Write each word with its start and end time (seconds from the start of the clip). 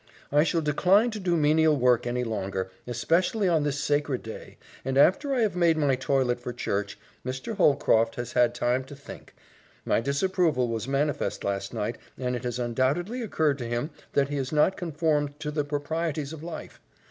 "I 0.31 0.43
shall 0.43 0.61
decline 0.61 1.11
to 1.11 1.19
do 1.19 1.37
menial 1.37 1.75
work 1.77 2.07
any 2.07 2.23
longer, 2.23 2.71
especially 2.87 3.47
on 3.47 3.61
this 3.61 3.79
sacred 3.79 4.23
day, 4.23 4.57
and 4.83 4.97
after 4.97 5.35
I 5.35 5.41
have 5.41 5.55
made 5.55 5.77
my 5.77 5.93
toilet 5.95 6.39
for 6.39 6.51
church. 6.51 6.97
Mr. 7.23 7.55
Holcroft 7.55 8.15
has 8.15 8.33
had 8.33 8.55
time 8.55 8.83
to 8.85 8.95
think. 8.95 9.35
My 9.85 10.01
disapproval 10.01 10.69
was 10.69 10.87
manifest 10.87 11.43
last 11.43 11.71
night 11.71 11.99
and 12.17 12.35
it 12.35 12.45
has 12.45 12.57
undoubtedly 12.57 13.21
occurred 13.21 13.59
to 13.59 13.65
him 13.69 13.91
that 14.13 14.29
he 14.29 14.37
has 14.37 14.51
not 14.51 14.75
conformed 14.75 15.39
to 15.39 15.51
the 15.51 15.63
proprieties 15.63 16.33
of 16.33 16.41
life. 16.41 16.79